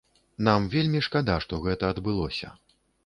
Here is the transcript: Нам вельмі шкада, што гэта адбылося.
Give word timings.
Нам 0.47 0.61
вельмі 0.75 1.03
шкада, 1.07 1.35
што 1.45 1.59
гэта 1.67 1.93
адбылося. 1.97 2.47